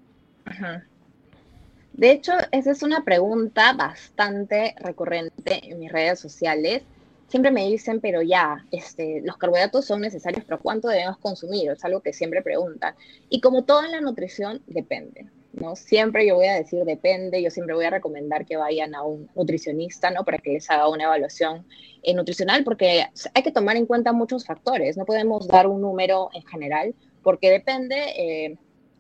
De 1.93 2.13
hecho, 2.13 2.33
esa 2.53 2.71
es 2.71 2.83
una 2.85 3.03
pregunta 3.03 3.73
bastante 3.73 4.77
recurrente 4.79 5.61
en 5.69 5.81
mis 5.81 5.91
redes 5.91 6.21
sociales. 6.21 6.85
Siempre 7.27 7.51
me 7.51 7.67
dicen, 7.67 8.01
pero 8.01 8.23
ya, 8.23 8.65
este, 8.71 9.23
los 9.25 9.37
carbohidratos 9.39 9.85
son 9.85 10.03
necesarios, 10.03 10.45
pero 10.47 10.61
¿cuánto 10.61 10.87
debemos 10.87 11.19
consumir? 11.19 11.69
Es 11.71 11.85
algo 11.85 12.01
que 12.01 12.13
siempre 12.13 12.43
preguntan. 12.43 12.95
Y 13.29 13.41
como 13.41 13.65
todo 13.65 13.85
en 13.85 13.91
la 13.91 14.01
nutrición, 14.01 14.63
depende. 14.69 15.27
¿No? 15.57 15.77
Siempre 15.77 16.27
yo 16.27 16.37
voy 16.37 16.47
a 16.47 16.55
decir 16.55 16.85
depende, 16.85 17.43
yo 17.43 17.51
siempre 17.51 17.75
voy 17.75 17.85
a 17.85 17.91
recomendar 17.91 18.45
que 18.45 18.57
vayan 18.57 18.95
a 18.95 19.03
un 19.03 19.29
nutricionista, 19.35 20.11
¿no? 20.11 20.25
Para 20.25 20.39
que 20.39 20.53
les 20.53 20.71
haga 20.71 20.89
una 20.89 21.05
evaluación 21.05 21.67
eh, 22.03 22.15
nutricional, 22.15 22.65
porque 22.65 23.07
hay 23.35 23.43
que 23.43 23.53
tomar 23.53 23.77
en 23.77 23.87
cuenta 23.87 24.13
muchos 24.13 24.45
factores, 24.45 24.97
no 24.97 25.05
podemos 25.05 25.49
dar 25.49 25.67
un 25.67 25.81
número 25.81 26.31
en 26.35 26.45
general, 26.45 26.95
porque 27.23 27.51
depende 27.51 27.97
eh, 28.17 28.57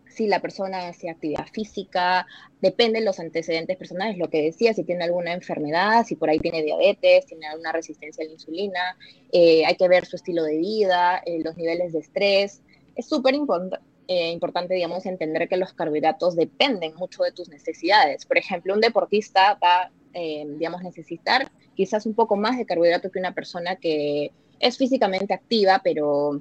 si 0.08 0.26
la 0.26 0.40
persona 0.40 0.88
hace 0.88 1.10
actividad 1.10 1.46
física, 1.52 2.26
depende 2.60 3.00
de 3.00 3.04
los 3.04 3.20
antecedentes 3.20 3.76
personales, 3.76 4.16
lo 4.16 4.30
que 4.30 4.42
decía, 4.42 4.72
si 4.72 4.82
tiene 4.82 5.04
alguna 5.04 5.34
enfermedad, 5.34 6.06
si 6.06 6.16
por 6.16 6.30
ahí 6.30 6.38
tiene 6.38 6.62
diabetes, 6.62 7.26
tiene 7.26 7.46
alguna 7.46 7.72
resistencia 7.72 8.24
a 8.24 8.26
la 8.26 8.32
insulina, 8.32 8.96
eh, 9.30 9.64
hay 9.66 9.76
que 9.76 9.88
ver 9.88 10.06
su 10.06 10.16
estilo 10.16 10.42
de 10.42 10.56
vida, 10.56 11.22
los 11.44 11.56
niveles 11.56 11.92
de 11.92 11.98
estrés. 11.98 12.62
Es 12.94 13.06
súper 13.06 13.34
importante 13.34 13.78
eh, 14.08 14.30
importante, 14.30 14.74
digamos, 14.74 15.04
entender 15.06 15.48
que 15.48 15.56
los 15.56 15.72
carbohidratos 15.72 16.36
dependen 16.36 16.94
mucho 16.94 17.22
de 17.22 17.32
tus 17.32 17.48
necesidades. 17.48 18.24
Por 18.26 18.38
ejemplo, 18.38 18.74
un 18.74 18.80
deportista 18.80 19.58
va, 19.62 19.90
eh, 20.12 20.44
digamos, 20.46 20.82
necesitar 20.82 21.50
quizás 21.74 22.06
un 22.06 22.14
poco 22.14 22.36
más 22.36 22.56
de 22.56 22.66
carbohidratos 22.66 23.10
que 23.10 23.18
una 23.18 23.34
persona 23.34 23.76
que 23.76 24.32
es 24.60 24.78
físicamente 24.78 25.34
activa, 25.34 25.80
pero 25.82 26.40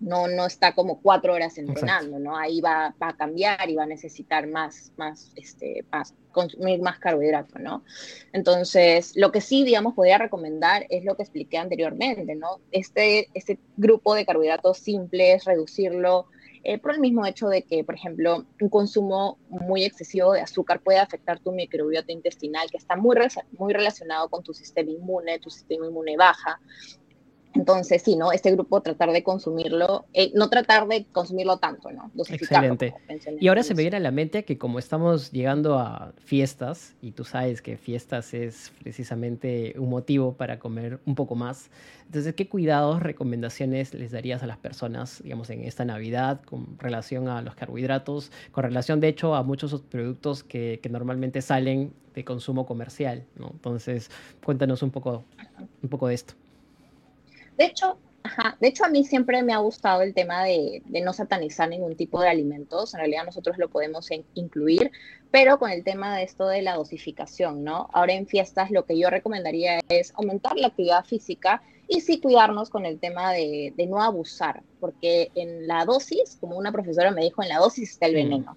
no, 0.00 0.28
no 0.28 0.46
está 0.46 0.74
como 0.74 1.00
cuatro 1.00 1.34
horas 1.34 1.58
entrenando, 1.58 2.18
¿no? 2.18 2.36
Ahí 2.36 2.60
va, 2.60 2.94
va, 3.00 3.08
a 3.08 3.16
cambiar 3.16 3.68
y 3.68 3.74
va 3.74 3.82
a 3.82 3.86
necesitar 3.86 4.46
más, 4.46 4.92
más, 4.96 5.30
este, 5.36 5.84
más, 5.92 6.14
consumir 6.32 6.80
más 6.80 6.98
carbohidratos, 6.98 7.60
¿no? 7.60 7.84
Entonces, 8.32 9.12
lo 9.16 9.30
que 9.30 9.42
sí, 9.42 9.62
digamos, 9.62 9.94
podría 9.94 10.16
recomendar 10.16 10.86
es 10.88 11.04
lo 11.04 11.16
que 11.16 11.22
expliqué 11.22 11.58
anteriormente, 11.58 12.34
¿no? 12.34 12.60
Este, 12.72 13.28
este 13.34 13.58
grupo 13.76 14.14
de 14.14 14.24
carbohidratos 14.24 14.78
simples, 14.78 15.44
reducirlo 15.44 16.26
eh, 16.62 16.78
por 16.78 16.92
el 16.92 17.00
mismo 17.00 17.24
hecho 17.24 17.48
de 17.48 17.62
que, 17.62 17.84
por 17.84 17.94
ejemplo, 17.94 18.44
un 18.60 18.68
consumo 18.68 19.38
muy 19.48 19.84
excesivo 19.84 20.32
de 20.32 20.42
azúcar 20.42 20.80
puede 20.80 20.98
afectar 20.98 21.40
tu 21.40 21.52
microbiota 21.52 22.12
intestinal, 22.12 22.70
que 22.70 22.76
está 22.76 22.96
muy, 22.96 23.16
muy 23.52 23.72
relacionado 23.72 24.28
con 24.28 24.42
tu 24.42 24.52
sistema 24.52 24.90
inmune, 24.90 25.38
tu 25.38 25.48
sistema 25.48 25.86
inmune 25.86 26.16
baja. 26.16 26.60
Entonces, 27.54 28.02
sí, 28.02 28.16
¿no? 28.16 28.30
Este 28.32 28.52
grupo 28.52 28.80
tratar 28.80 29.10
de 29.10 29.22
consumirlo, 29.24 30.04
eh, 30.12 30.30
no 30.34 30.48
tratar 30.48 30.86
de 30.86 31.06
consumirlo 31.06 31.58
tanto, 31.58 31.90
¿no? 31.90 32.10
Excelente. 32.28 32.94
Y 33.40 33.48
ahora 33.48 33.62
se 33.62 33.74
me 33.74 33.82
viene 33.82 33.96
a 33.96 34.00
la 34.00 34.12
mente 34.12 34.44
que 34.44 34.56
como 34.56 34.78
estamos 34.78 35.32
llegando 35.32 35.78
a 35.78 36.12
fiestas, 36.24 36.94
y 37.02 37.12
tú 37.12 37.24
sabes 37.24 37.60
que 37.60 37.76
fiestas 37.76 38.34
es 38.34 38.72
precisamente 38.82 39.74
un 39.78 39.90
motivo 39.90 40.34
para 40.34 40.58
comer 40.58 41.00
un 41.06 41.14
poco 41.14 41.34
más, 41.34 41.70
entonces, 42.06 42.34
¿qué 42.34 42.48
cuidados, 42.48 43.00
recomendaciones 43.04 43.94
les 43.94 44.10
darías 44.10 44.42
a 44.42 44.46
las 44.48 44.58
personas, 44.58 45.22
digamos, 45.22 45.48
en 45.50 45.62
esta 45.62 45.84
Navidad 45.84 46.40
con 46.42 46.76
relación 46.76 47.28
a 47.28 47.40
los 47.40 47.54
carbohidratos, 47.54 48.32
con 48.50 48.64
relación, 48.64 48.98
de 48.98 49.06
hecho, 49.06 49.36
a 49.36 49.44
muchos 49.44 49.80
productos 49.82 50.42
que, 50.42 50.80
que 50.82 50.88
normalmente 50.88 51.40
salen 51.40 51.92
de 52.14 52.24
consumo 52.24 52.66
comercial, 52.66 53.24
¿no? 53.36 53.50
Entonces, 53.52 54.10
cuéntanos 54.44 54.82
un 54.82 54.90
poco, 54.90 55.22
un 55.82 55.88
poco 55.88 56.08
de 56.08 56.14
esto. 56.14 56.34
De 57.60 57.66
hecho, 57.66 57.98
de 58.58 58.68
hecho, 58.68 58.86
a 58.86 58.88
mí 58.88 59.04
siempre 59.04 59.42
me 59.42 59.52
ha 59.52 59.58
gustado 59.58 60.00
el 60.00 60.14
tema 60.14 60.44
de, 60.44 60.82
no 60.86 61.12
satanizar 61.12 61.68
ningún 61.68 61.94
tipo 61.94 62.18
de 62.18 62.28
alimentos. 62.30 62.94
En 62.94 63.00
realidad 63.00 63.26
nosotros 63.26 63.58
lo 63.58 63.68
podemos 63.68 64.08
incluir, 64.32 64.90
pero 65.30 65.58
con 65.58 65.70
el 65.70 65.84
tema 65.84 66.16
de 66.16 66.22
esto 66.22 66.48
de 66.48 66.62
la 66.62 66.76
dosificación, 66.76 67.62
¿no? 67.62 67.90
Ahora 67.92 68.14
en 68.14 68.26
fiestas 68.26 68.70
lo 68.70 68.86
que 68.86 68.98
yo 68.98 69.10
recomendaría 69.10 69.80
es 69.90 70.14
aumentar 70.16 70.56
la 70.56 70.68
actividad 70.68 71.04
física 71.04 71.62
y 71.86 72.00
sí 72.00 72.18
cuidarnos 72.18 72.70
con 72.70 72.86
el 72.86 72.98
tema 72.98 73.30
de, 73.34 73.74
no 73.86 74.00
abusar, 74.00 74.62
porque 74.80 75.30
en 75.34 75.66
la 75.66 75.84
dosis, 75.84 76.38
como 76.40 76.56
una 76.56 76.72
profesora 76.72 77.10
me 77.10 77.24
dijo, 77.24 77.42
en 77.42 77.50
la 77.50 77.58
dosis 77.58 77.90
está 77.90 78.06
el 78.06 78.12
mm. 78.12 78.16
veneno. 78.16 78.56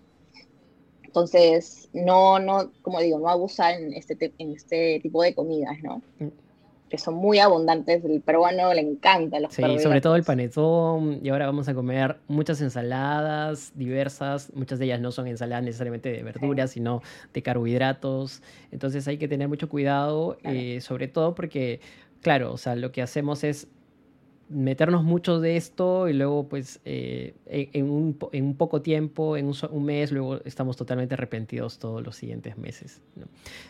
Entonces, 1.04 1.90
no, 1.92 2.40
no, 2.40 2.72
como 2.82 3.02
digo, 3.02 3.20
no 3.20 3.28
abusar 3.28 3.74
en 3.74 3.92
este, 3.92 4.32
en 4.38 4.54
este 4.54 5.02
tipo 5.02 5.22
de 5.24 5.36
comidas, 5.36 5.78
¿no? 5.84 6.02
Que 6.94 7.00
son 7.00 7.16
muy 7.16 7.40
abundantes. 7.40 8.06
El 8.06 8.22
peruano 8.22 8.72
le 8.72 8.82
encanta 8.82 9.40
los 9.40 9.52
Sí, 9.52 9.64
sobre 9.80 10.00
todo 10.00 10.16
el 10.16 10.24
panetón. 10.24 11.22
Y 11.24 11.30
ahora 11.30 11.48
vamos 11.48 11.68
a 11.68 11.74
comer 11.74 12.18
muchas 12.28 12.62
ensaladas 12.62 13.72
diversas. 13.74 14.54
Muchas 14.54 14.78
de 14.78 14.86
ellas 14.86 15.02
no 15.02 15.12
son 15.12 15.26
ensaladas 15.26 15.64
necesariamente 15.64 16.12
de 16.12 16.22
verduras, 16.22 16.70
sino 16.70 17.02
de 17.34 17.42
carbohidratos. 17.42 18.44
Entonces 18.70 19.08
hay 19.08 19.18
que 19.18 19.28
tener 19.28 19.48
mucho 19.48 19.70
cuidado, 19.70 20.38
eh, 20.44 20.82
sobre 20.82 21.08
todo 21.08 21.34
porque, 21.34 21.82
claro, 22.22 22.54
o 22.54 22.58
sea, 22.58 22.76
lo 22.76 22.92
que 22.92 23.02
hacemos 23.02 23.44
es 23.44 23.68
meternos 24.50 25.04
mucho 25.04 25.40
de 25.40 25.58
esto 25.58 26.08
y 26.08 26.14
luego 26.14 26.48
pues 26.48 26.80
eh, 26.86 27.34
en, 27.48 27.90
un, 27.90 28.20
en, 28.34 28.46
un, 28.46 28.56
poco 28.56 28.84
tiempo, 28.84 29.36
en 29.36 29.52
un, 29.72 29.84
mes, 29.84 30.12
luego 30.12 30.42
estamos 30.46 30.78
totalmente 30.78 31.16
arrepentidos 31.16 31.80
todos 31.80 32.04
los 32.04 32.16
siguientes 32.16 32.56
meses. 32.56 33.02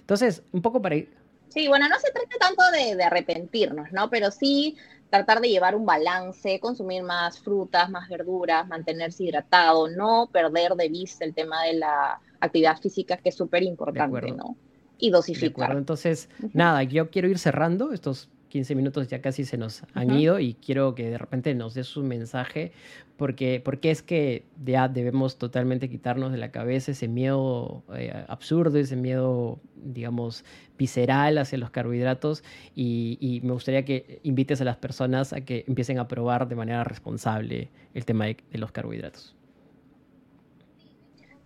Entonces, 0.01 0.43
un 0.51 0.61
poco 0.61 0.81
para 0.81 0.95
ir 0.95 1.22
Sí, 1.53 1.67
bueno, 1.67 1.87
no 1.87 1.99
se 1.99 2.11
trata 2.11 2.35
tanto 2.39 2.63
de, 2.71 3.03
arrepentirnos, 3.03 3.91
¿no? 3.91 4.09
Pero 4.09 4.31
sí 4.31 4.75
tratar 5.11 5.39
de 5.39 5.49
llevar 5.49 5.75
un 5.75 5.85
balance, 5.85 6.59
consumir 6.59 7.03
más 7.03 7.39
frutas, 7.39 7.91
más 7.91 8.09
verduras, 8.09 8.67
mantenerse 8.67 9.25
hidratado, 9.25 9.87
no 9.87 10.27
perder 10.31 10.73
de 10.73 10.89
vista 10.89 11.23
el 11.25 11.35
tema 11.35 11.63
de 11.63 11.73
la 11.73 12.19
actividad 12.39 12.79
física, 12.79 13.17
que 13.17 13.29
es 13.29 13.35
súper 13.35 13.61
importante, 13.61 14.31
¿no? 14.31 14.57
Y 14.97 15.11
dosificar. 15.11 15.77
Entonces, 15.77 16.27
nada, 16.53 16.81
yo 16.81 17.11
quiero 17.11 17.27
ir 17.27 17.37
cerrando 17.37 17.91
estos 17.93 18.29
15 18.53 18.75
minutos 18.75 19.07
ya 19.07 19.19
casi 19.19 19.45
se 19.45 19.57
nos 19.57 19.81
han 19.95 20.11
ido 20.11 20.37
y 20.37 20.53
quiero 20.53 20.93
que 20.93 21.09
de 21.09 21.17
repente 21.17 21.55
nos 21.55 21.73
des 21.73 21.97
un 21.97 22.07
mensaje 22.07 22.71
porque, 23.17 23.59
porque 23.65 23.89
es 23.89 24.03
que 24.03 24.45
ya 24.63 24.87
debemos 24.87 25.39
totalmente 25.39 25.89
quitarnos 25.89 26.31
de 26.31 26.37
la 26.37 26.51
cabeza 26.51 26.91
ese 26.91 27.07
miedo 27.07 27.81
eh, 27.95 28.13
absurdo, 28.27 28.77
ese 28.77 28.95
miedo, 28.95 29.59
digamos, 29.75 30.45
visceral 30.77 31.39
hacia 31.39 31.57
los 31.57 31.71
carbohidratos 31.71 32.43
y, 32.75 33.41
me 33.43 33.53
gustaría 33.53 33.85
que 33.85 34.19
invites 34.21 34.61
a 34.61 34.65
las 34.65 34.77
personas 34.77 35.33
a 35.33 35.41
que 35.41 35.65
empiecen 35.67 35.97
a 35.97 36.07
probar 36.07 36.47
de 36.47 36.53
manera 36.53 36.83
responsable 36.83 37.71
el 37.95 38.05
tema 38.05 38.25
de, 38.25 38.37
los 38.51 38.71
carbohidratos. 38.71 39.35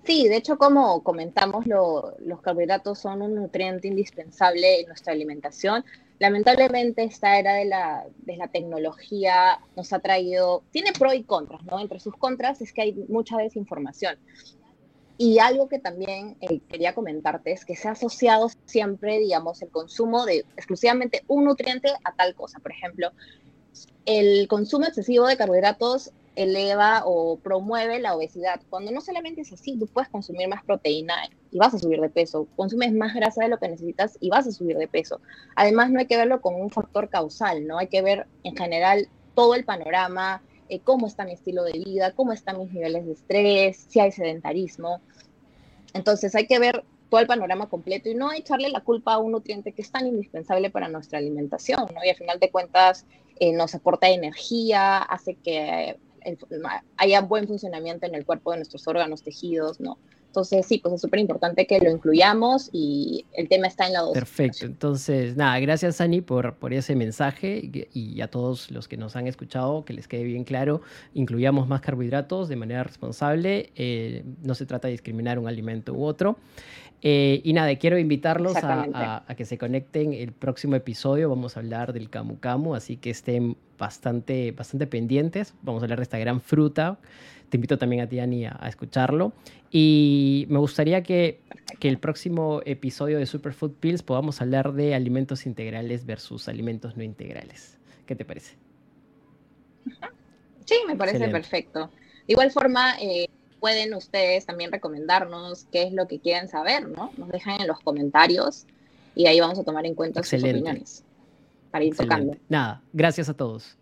Sí, 0.03 0.27
de 0.27 0.35
hecho, 0.35 0.57
como 0.57 1.03
comentamos, 1.03 1.65
los 1.65 2.41
carbohidratos 2.41 2.99
son 2.99 3.21
un 3.21 3.35
nutriente 3.35 3.87
indispensable 3.87 4.81
en 4.81 4.87
nuestra 4.87 5.13
alimentación 5.13 5.85
lamentablemente 6.19 7.03
esta 7.03 7.37
era 7.37 7.53
de 7.55 7.65
la, 7.65 8.05
de 8.17 8.37
la 8.37 8.47
tecnología 8.47 9.59
nos 9.75 9.93
ha 9.93 9.99
traído, 9.99 10.63
tiene 10.71 10.91
pros 10.93 11.15
y 11.15 11.23
contras, 11.23 11.63
¿no? 11.63 11.79
Entre 11.79 11.99
sus 11.99 12.15
contras 12.15 12.61
es 12.61 12.73
que 12.73 12.81
hay 12.81 12.93
mucha 13.07 13.37
desinformación. 13.37 14.17
Y 15.19 15.39
algo 15.39 15.67
que 15.67 15.79
también 15.79 16.37
eh, 16.41 16.59
quería 16.69 16.93
comentarte 16.93 17.51
es 17.51 17.65
que 17.65 17.75
se 17.75 17.87
ha 17.87 17.91
asociado 17.91 18.49
siempre, 18.65 19.17
digamos, 19.17 19.61
el 19.63 19.69
consumo 19.69 20.25
de 20.25 20.45
exclusivamente 20.55 21.23
un 21.27 21.45
nutriente 21.45 21.89
a 22.03 22.13
tal 22.13 22.35
cosa. 22.35 22.59
Por 22.59 22.71
ejemplo, 22.71 23.11
el 24.05 24.47
consumo 24.47 24.85
excesivo 24.85 25.25
de 25.25 25.37
carbohidratos 25.37 26.11
eleva 26.37 27.01
o 27.03 27.39
promueve 27.39 27.99
la 27.99 28.15
obesidad, 28.15 28.61
cuando 28.69 28.91
no 28.91 29.01
solamente 29.01 29.41
es 29.41 29.51
así, 29.51 29.77
tú 29.77 29.87
puedes 29.87 30.07
consumir 30.07 30.47
más 30.47 30.63
proteína 30.63 31.15
y 31.51 31.57
vas 31.57 31.73
a 31.73 31.79
subir 31.79 31.99
de 31.99 32.09
peso, 32.09 32.47
consumes 32.55 32.93
más 32.93 33.15
grasa 33.15 33.43
de 33.43 33.49
lo 33.49 33.57
que 33.57 33.67
necesitas 33.67 34.17
y 34.21 34.29
vas 34.29 34.45
a 34.45 34.51
subir 34.51 34.77
de 34.77 34.87
peso. 34.87 35.19
Además, 35.55 35.89
no 35.89 35.99
hay 35.99 36.05
que 36.05 36.15
verlo 36.15 36.39
como 36.39 36.59
un 36.59 36.69
factor 36.69 37.09
causal, 37.09 37.65
¿no? 37.65 37.79
Hay 37.79 37.87
que 37.87 38.03
ver 38.03 38.27
en 38.43 38.55
general 38.55 39.09
todo 39.33 39.55
el 39.55 39.65
panorama, 39.65 40.43
eh, 40.69 40.79
cómo 40.79 41.07
está 41.07 41.25
mi 41.25 41.33
estilo 41.33 41.63
de 41.63 41.71
vida, 41.73 42.11
cómo 42.11 42.33
están 42.33 42.59
mis 42.59 42.71
niveles 42.71 43.07
de 43.07 43.13
estrés, 43.13 43.87
si 43.89 43.99
hay 43.99 44.11
sedentarismo. 44.11 45.01
Entonces 45.95 46.35
hay 46.35 46.45
que 46.45 46.59
ver 46.59 46.83
todo 47.09 47.19
el 47.19 47.25
panorama 47.25 47.67
completo 47.67 48.09
y 48.09 48.15
no 48.15 48.31
echarle 48.31 48.69
la 48.69 48.81
culpa 48.81 49.13
a 49.13 49.17
un 49.17 49.31
nutriente 49.31 49.71
que 49.71 49.81
es 49.81 49.89
tan 49.89 50.05
indispensable 50.05 50.69
para 50.69 50.87
nuestra 50.87 51.17
alimentación, 51.17 51.87
¿no? 51.95 52.03
Y 52.05 52.09
al 52.09 52.15
final 52.15 52.39
de 52.39 52.51
cuentas 52.51 53.07
eh, 53.39 53.53
nos 53.53 53.73
aporta 53.73 54.07
energía, 54.07 54.97
hace 54.97 55.33
que 55.33 55.97
haya 56.97 57.21
buen 57.21 57.47
funcionamiento 57.47 58.05
en 58.05 58.15
el 58.15 58.25
cuerpo 58.25 58.51
de 58.51 58.57
nuestros 58.57 58.87
órganos, 58.87 59.23
tejidos, 59.23 59.79
¿no? 59.79 59.97
Entonces, 60.37 60.67
sí, 60.67 60.77
pues 60.77 60.93
es 60.93 61.01
súper 61.01 61.19
importante 61.19 61.65
que 61.65 61.79
lo 61.79 61.89
incluyamos 61.89 62.69
y 62.71 63.25
el 63.33 63.49
tema 63.49 63.65
está 63.65 63.87
en 63.87 63.93
la 63.93 64.01
dosis. 64.01 64.13
Perfecto. 64.13 64.65
Entonces, 64.67 65.35
nada, 65.35 65.59
gracias, 65.59 65.99
Ani, 65.99 66.21
por, 66.21 66.53
por 66.57 66.73
ese 66.73 66.95
mensaje 66.95 67.87
y, 67.91 68.21
a 68.21 68.27
todos 68.27 68.69
los 68.69 68.87
que 68.87 68.97
nos 68.97 69.15
han 69.15 69.25
escuchado, 69.25 69.83
que 69.83 69.93
les 69.93 70.07
quede 70.07 70.25
bien 70.25 70.43
claro, 70.43 70.81
incluyamos 71.15 71.67
más 71.67 71.81
carbohidratos 71.81 72.49
de 72.49 72.55
manera 72.55 72.83
responsable. 72.83 73.71
Eh, 73.75 74.25
no 74.43 74.53
se 74.53 74.67
trata 74.67 74.87
de 74.87 74.91
discriminar 74.91 75.39
un 75.39 75.47
alimento 75.47 75.93
u 75.93 76.03
otro. 76.03 76.37
Eh, 77.01 77.41
y 77.43 77.53
nada, 77.53 77.75
quiero 77.77 77.97
invitarlos 77.97 78.55
a, 78.57 79.23
que 79.35 79.45
se 79.45 79.57
conecten 79.57 80.13
el 80.13 80.33
próximo 80.33 80.75
episodio. 80.75 81.29
Vamos 81.29 81.57
a 81.57 81.61
hablar 81.61 81.93
del 81.93 82.11
camu 82.11 82.37
camu, 82.39 82.75
así 82.75 82.97
que 82.97 83.09
estén 83.09 83.57
bastante, 83.79 84.51
bastante 84.51 84.85
pendientes. 84.85 85.55
Vamos 85.63 85.81
a 85.81 85.85
hablar 85.85 85.97
de 85.97 86.03
esta 86.03 86.19
gran 86.19 86.41
fruta. 86.41 86.99
Te 87.49 87.57
invito 87.57 87.77
también 87.77 88.01
a 88.01 88.09
ti, 88.09 88.19
Ani, 88.19 88.45
a, 88.45 88.59
escucharlo. 88.67 89.33
Y 89.71 90.45
me 90.49 90.59
gustaría 90.59 91.03
que, 91.03 91.39
que, 91.79 91.87
el 91.87 91.97
próximo 91.97 92.61
episodio 92.65 93.17
de 93.17 93.25
Superfood 93.25 93.71
Pills 93.71 94.03
podamos 94.03 94.41
hablar 94.41 94.73
de 94.73 94.95
alimentos 94.95 95.45
integrales 95.45 96.05
versus 96.05 96.47
alimentos 96.47 96.97
no 96.97 97.03
integrales. 97.03 97.77
¿Qué 98.05 98.15
te 98.15 98.25
parece? 98.25 98.55
Sí, 100.65 100.75
me 100.85 100.95
parece 100.95 101.29
perfecto. 101.29 101.89
De 102.27 102.33
igual 102.33 102.51
forma, 102.51 102.95
eh, 103.01 103.29
pueden 103.59 103.93
ustedes 103.93 104.45
también 104.45 104.71
recomendarnos 104.71 105.65
qué 105.71 105.83
es 105.83 105.93
lo 105.93 106.07
que 106.07 106.19
quieren 106.19 106.47
saber, 106.47 106.87
¿no? 106.87 107.11
Nos 107.17 107.29
dejan 107.29 107.61
en 107.61 107.67
los 107.67 107.79
comentarios 107.79 108.65
y 109.15 109.27
ahí 109.27 109.39
vamos 109.39 109.57
a 109.59 109.63
tomar 109.63 109.85
en 109.85 109.95
cuenta 109.95 110.21
sus 110.23 110.43
opiniones 110.43 111.03
para 111.71 111.85
ir 111.85 111.95
tocando. 111.95 112.35
Nada, 112.49 112.81
gracias 112.93 113.29
a 113.29 113.33
todos. 113.33 113.77